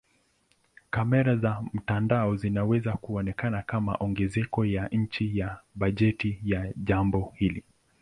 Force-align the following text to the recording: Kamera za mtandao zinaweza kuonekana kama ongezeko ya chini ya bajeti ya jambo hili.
Kamera 0.89 1.35
za 1.35 1.63
mtandao 1.73 2.35
zinaweza 2.35 2.93
kuonekana 2.93 3.61
kama 3.61 3.95
ongezeko 3.99 4.65
ya 4.65 4.89
chini 5.11 5.37
ya 5.37 5.59
bajeti 5.75 6.39
ya 6.45 6.73
jambo 6.75 7.33
hili. 7.35 7.63